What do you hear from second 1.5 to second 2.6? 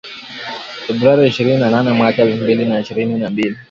na nane mwaka elfu